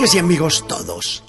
[0.00, 1.22] Amigas y amigos todos,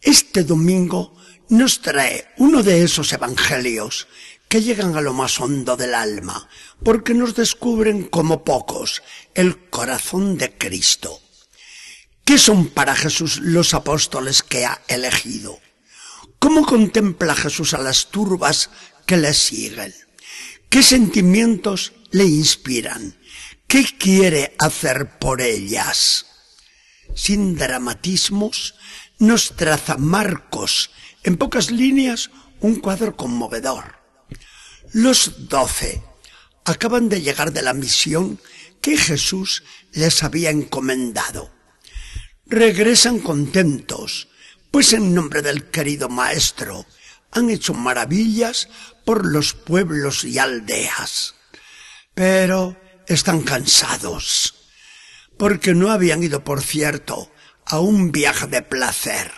[0.00, 1.14] este domingo
[1.50, 4.08] nos trae uno de esos evangelios
[4.48, 6.48] que llegan a lo más hondo del alma,
[6.82, 9.02] porque nos descubren como pocos
[9.34, 11.20] el corazón de Cristo.
[12.24, 15.60] ¿Qué son para Jesús los apóstoles que ha elegido?
[16.38, 18.70] ¿Cómo contempla Jesús a las turbas
[19.04, 19.94] que le siguen?
[20.70, 23.18] ¿Qué sentimientos le inspiran?
[23.66, 26.24] ¿Qué quiere hacer por ellas?
[27.14, 28.74] Sin dramatismos,
[29.18, 30.90] nos traza Marcos,
[31.22, 33.96] en pocas líneas, un cuadro conmovedor.
[34.92, 36.02] Los doce
[36.64, 38.40] acaban de llegar de la misión
[38.80, 41.50] que Jesús les había encomendado.
[42.46, 44.28] Regresan contentos,
[44.70, 46.86] pues en nombre del querido Maestro
[47.30, 48.68] han hecho maravillas
[49.04, 51.34] por los pueblos y aldeas.
[52.14, 52.76] Pero
[53.06, 54.63] están cansados,
[55.36, 57.30] porque no habían ido, por cierto,
[57.66, 59.30] a un viaje de placer.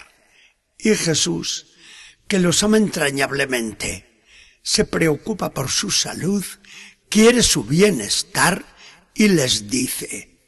[0.78, 1.66] Y Jesús,
[2.28, 4.22] que los ama entrañablemente,
[4.62, 6.44] se preocupa por su salud,
[7.08, 8.64] quiere su bienestar
[9.14, 10.41] y les dice,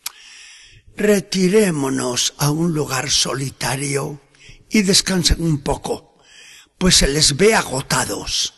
[0.96, 4.20] retirémonos a un lugar solitario
[4.68, 6.18] y descansen un poco,
[6.76, 8.54] pues se les ve agotados.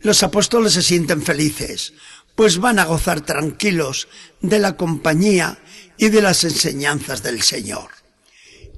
[0.00, 1.94] Los apóstoles se sienten felices,
[2.38, 4.06] pues van a gozar tranquilos
[4.40, 5.58] de la compañía
[5.96, 7.90] y de las enseñanzas del Señor.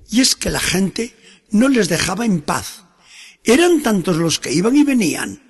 [0.08, 1.14] Y es que la gente
[1.50, 2.84] no les dejaba en paz.
[3.44, 5.42] Eran tantos los que iban y venían,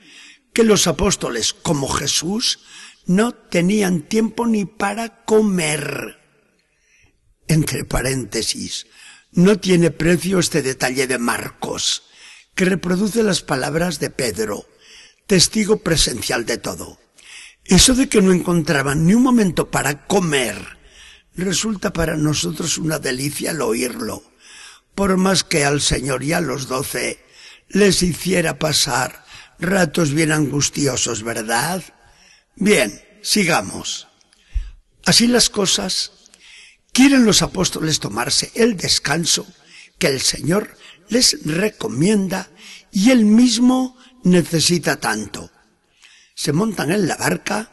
[0.52, 2.58] que los apóstoles, como Jesús,
[3.06, 6.18] no tenían tiempo ni para comer.
[7.46, 8.88] Entre paréntesis,
[9.30, 12.02] no tiene precio este detalle de Marcos,
[12.56, 14.66] que reproduce las palabras de Pedro,
[15.28, 16.98] testigo presencial de todo.
[17.70, 20.56] Eso de que no encontraban ni un momento para comer,
[21.36, 24.24] resulta para nosotros una delicia al oírlo,
[24.96, 27.24] por más que al Señor y a los doce
[27.68, 29.24] les hiciera pasar
[29.60, 31.84] ratos bien angustiosos, ¿verdad?
[32.56, 34.08] Bien, sigamos.
[35.06, 36.10] Así las cosas,
[36.92, 39.46] quieren los apóstoles tomarse el descanso
[39.96, 40.76] que el Señor
[41.08, 42.50] les recomienda
[42.90, 45.52] y él mismo necesita tanto.
[46.42, 47.70] Se montan en la barca,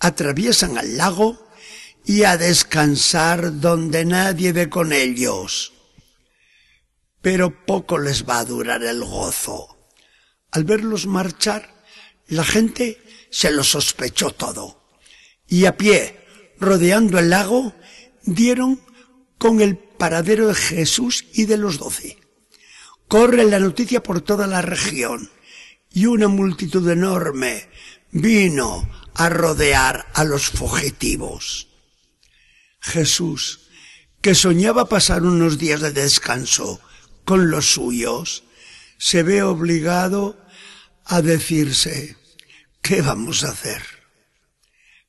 [0.00, 1.46] atraviesan al lago
[2.04, 5.72] y a descansar donde nadie ve con ellos.
[7.20, 9.92] Pero poco les va a durar el gozo.
[10.50, 11.84] Al verlos marchar,
[12.26, 14.82] la gente se lo sospechó todo.
[15.46, 16.26] Y a pie,
[16.58, 17.72] rodeando el lago,
[18.24, 18.80] dieron
[19.38, 22.18] con el paradero de Jesús y de los doce.
[23.06, 25.30] Corre la noticia por toda la región
[25.92, 27.68] y una multitud enorme
[28.10, 31.68] vino a rodear a los fugitivos.
[32.80, 33.68] Jesús,
[34.20, 36.80] que soñaba pasar unos días de descanso
[37.24, 38.44] con los suyos,
[38.98, 40.38] se ve obligado
[41.04, 42.16] a decirse,
[42.80, 43.82] ¿qué vamos a hacer?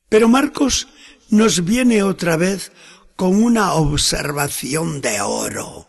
[0.10, 0.88] Pero Marcos
[1.30, 2.72] nos viene otra vez
[3.16, 5.88] con una observación de oro.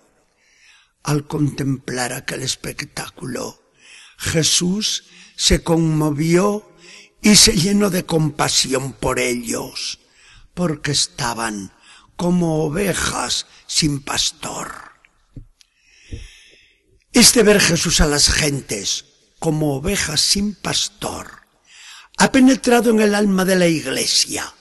[1.02, 3.63] Al contemplar aquel espectáculo,
[4.16, 5.04] Jesús
[5.36, 6.70] se conmovió
[7.22, 9.98] y se llenó de compasión por ellos,
[10.52, 11.72] porque estaban
[12.16, 14.92] como ovejas sin pastor.
[17.12, 19.06] Este ver Jesús a las gentes
[19.38, 21.46] como ovejas sin pastor
[22.16, 24.52] ha penetrado en el alma de la iglesia.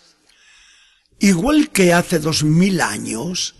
[1.19, 3.55] Igual que hace dos mil años,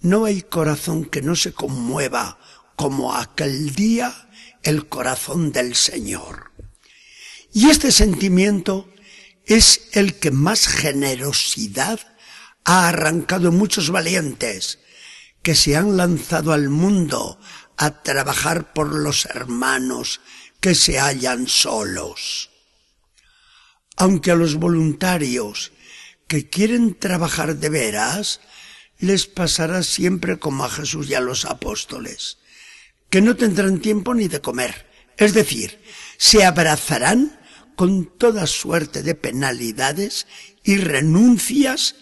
[0.00, 2.38] no hay corazón que no se conmueva
[2.76, 4.27] como aquel día
[4.62, 6.52] el corazón del Señor.
[7.52, 8.92] Y este sentimiento
[9.46, 12.00] es el que más generosidad
[12.64, 14.78] ha arrancado muchos valientes
[15.42, 17.40] que se han lanzado al mundo
[17.76, 20.20] a trabajar por los hermanos
[20.60, 22.50] que se hallan solos.
[23.96, 25.72] Aunque a los voluntarios
[26.26, 28.40] que quieren trabajar de veras,
[28.98, 32.38] les pasará siempre como a Jesús y a los apóstoles,
[33.10, 34.86] que no tendrán tiempo ni de comer.
[35.16, 35.82] Es decir,
[36.16, 37.38] se abrazarán
[37.76, 40.26] con toda suerte de penalidades
[40.64, 41.96] y renuncias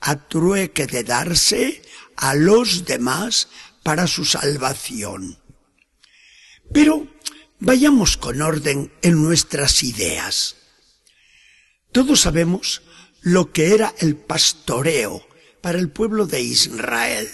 [0.00, 1.82] a trueque de darse
[2.16, 3.48] a los demás
[3.82, 5.38] para su salvación.
[6.72, 7.08] Pero
[7.58, 10.56] vayamos con orden en nuestras ideas.
[11.92, 12.82] Todos sabemos
[13.20, 15.26] lo que era el pastoreo
[15.60, 17.28] para el pueblo de Israel.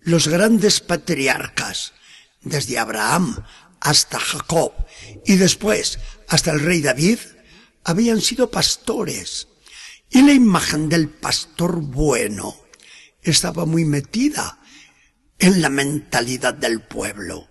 [0.00, 1.92] Los grandes patriarcas,
[2.42, 3.44] desde Abraham
[3.80, 4.72] hasta Jacob
[5.26, 5.98] y después
[6.28, 7.18] hasta el rey David,
[7.84, 9.48] habían sido pastores.
[10.08, 12.56] Y la imagen del pastor bueno
[13.22, 14.58] estaba muy metida
[15.38, 17.48] en la mentalidad del pueblo.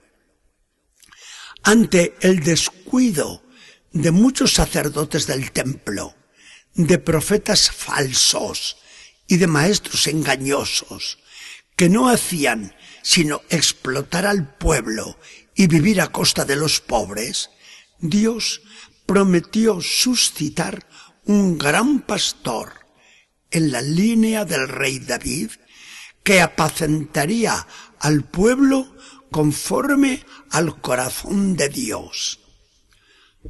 [1.64, 3.44] Ante el descuido
[3.92, 6.16] de muchos sacerdotes del templo,
[6.74, 8.78] de profetas falsos
[9.28, 11.20] y de maestros engañosos,
[11.76, 15.18] que no hacían sino explotar al pueblo
[15.56, 17.50] y vivir a costa de los pobres,
[18.00, 18.62] Dios
[19.06, 20.88] prometió suscitar
[21.26, 22.74] un gran pastor
[23.52, 25.52] en la línea del rey David
[26.24, 27.68] que apacentaría
[28.00, 28.96] al pueblo
[29.32, 32.40] conforme al corazón de Dios.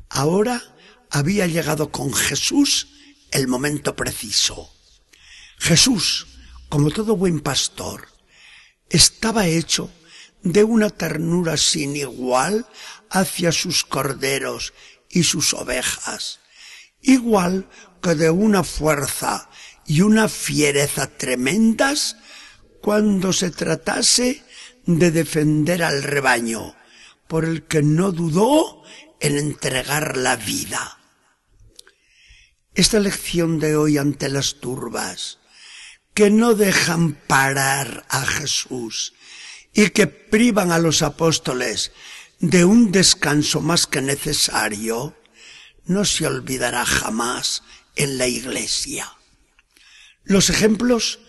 [0.10, 0.62] Ahora
[1.10, 2.88] había llegado con Jesús
[3.32, 4.74] el momento preciso.
[5.58, 6.28] Jesús,
[6.70, 8.08] como todo buen pastor,
[8.92, 9.90] estaba hecho
[10.44, 12.68] de una ternura sin igual
[13.10, 14.74] hacia sus corderos
[15.10, 16.40] y sus ovejas,
[17.02, 17.70] igual
[18.02, 19.50] que de una fuerza
[19.86, 22.18] y una fiereza tremendas
[22.82, 24.44] cuando se tratase
[24.86, 26.76] de defender al rebaño,
[27.28, 28.84] por el que no dudó
[29.20, 30.98] en entregar la vida.
[32.74, 35.41] Esta lección de hoy ante las turbas,
[36.22, 39.16] que no dejan parar a Jesús
[39.74, 41.94] y que privan a los apóstoles
[42.40, 45.18] de un descanso más que necesario,
[45.86, 47.64] no se olvidará jamás
[47.96, 49.12] en la iglesia.
[50.24, 51.22] Los ejemplos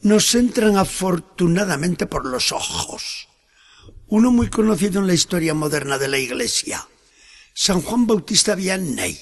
[0.00, 3.28] nos entran afortunadamente por los ojos.
[4.08, 6.88] Uno muy conocido en la historia moderna de la Iglesia,
[7.54, 9.16] San Juan Bautista Vianney.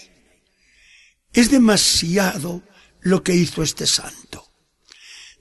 [1.35, 2.63] Es demasiado
[3.03, 4.52] lo que hizo este santo.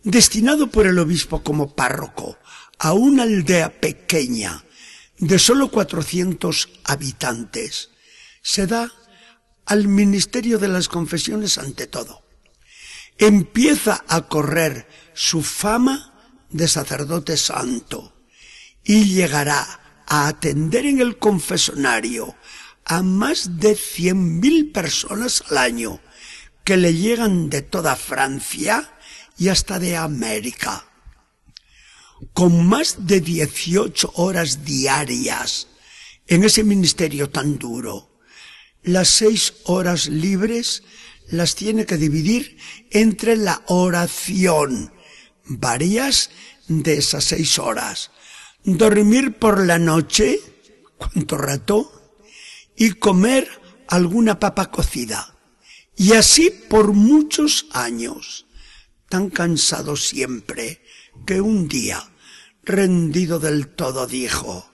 [0.03, 2.38] Destinado por el obispo como párroco
[2.80, 4.65] a una aldea pequeña
[5.19, 7.92] de solo 400 habitantes,
[8.42, 8.92] se da
[9.65, 12.24] al ministerio de las confesiones ante todo.
[13.19, 16.13] Empieza a correr su fama
[16.50, 18.15] de sacerdote santo
[18.83, 22.36] y llegará a atender en el confesonario
[22.86, 26.00] a más de cien mil personas al año
[26.63, 28.92] que le llegan de toda Francia
[29.42, 30.86] y hasta de América.
[32.32, 35.68] Con más de 18 horas diarias
[36.28, 38.20] en ese ministerio tan duro,
[38.84, 40.84] las seis horas libres
[41.30, 42.56] las tiene que dividir
[42.92, 44.94] entre la oración
[45.46, 46.30] varias
[46.68, 48.12] de esas seis horas.
[48.64, 50.40] Dormir por la noche,
[51.00, 52.14] cuánto rato,
[52.78, 53.50] y comer
[53.88, 55.36] alguna papa cocida.
[55.96, 58.46] Y así por muchos años,
[59.12, 60.81] tan cansado siempre,
[61.28, 62.02] que un día,
[62.63, 64.72] rendido del todo, dijo,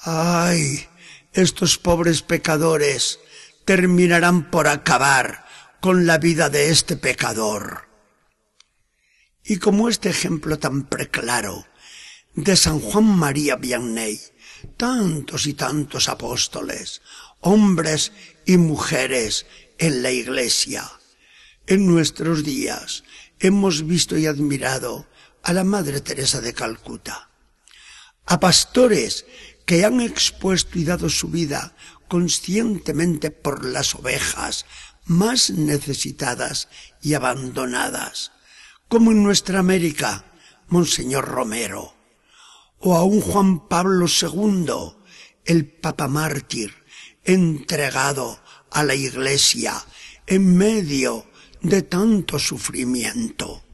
[0.00, 0.86] ay,
[1.32, 3.18] estos pobres pecadores
[3.64, 5.44] terminarán por acabar
[5.80, 7.88] con la vida de este pecador.
[9.42, 11.66] Y como este ejemplo tan preclaro
[12.36, 14.20] de San Juan María Vianney,
[14.76, 17.02] tantos y tantos apóstoles,
[17.40, 18.12] hombres
[18.46, 19.46] y mujeres
[19.78, 20.88] en la iglesia,
[21.66, 23.02] en nuestros días
[23.40, 25.06] hemos visto y admirado
[25.42, 27.30] a la Madre Teresa de Calcuta,
[28.26, 29.26] a pastores
[29.66, 31.74] que han expuesto y dado su vida
[32.08, 34.66] conscientemente por las ovejas
[35.04, 36.68] más necesitadas
[37.02, 38.32] y abandonadas,
[38.88, 40.24] como en nuestra América,
[40.68, 41.94] Monseñor Romero,
[42.78, 44.94] o a un Juan Pablo II,
[45.44, 46.74] el Papa mártir,
[47.24, 49.82] entregado a la Iglesia
[50.26, 51.26] en medio
[51.64, 53.64] de tanto sufrimiento.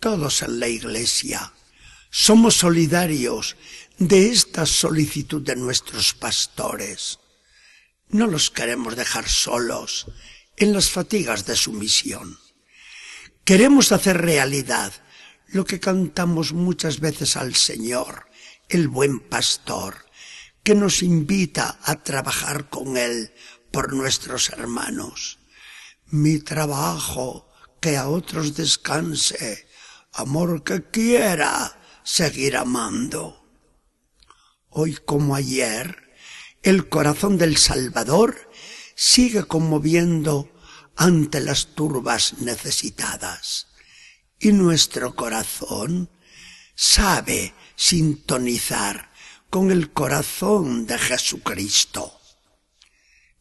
[0.00, 1.52] Todos en la Iglesia
[2.10, 3.56] somos solidarios
[3.98, 7.18] de esta solicitud de nuestros pastores.
[8.08, 10.06] No los queremos dejar solos
[10.56, 12.38] en las fatigas de su misión.
[13.44, 14.94] Queremos hacer realidad
[15.48, 18.30] lo que cantamos muchas veces al Señor,
[18.70, 20.06] el buen pastor,
[20.62, 23.30] que nos invita a trabajar con Él
[23.70, 25.37] por nuestros hermanos.
[26.10, 27.48] Mi trabajo,
[27.80, 29.66] que a otros descanse,
[30.12, 33.44] amor que quiera seguir amando.
[34.70, 36.08] Hoy como ayer,
[36.62, 38.50] el corazón del Salvador
[38.94, 40.50] sigue conmoviendo
[40.96, 43.68] ante las turbas necesitadas.
[44.38, 46.10] Y nuestro corazón
[46.74, 49.10] sabe sintonizar
[49.50, 52.18] con el corazón de Jesucristo.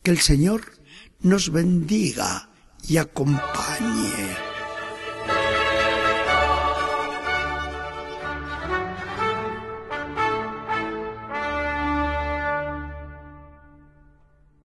[0.03, 0.77] Que el Señor
[1.21, 2.49] nos bendiga
[2.83, 4.46] y acompañe.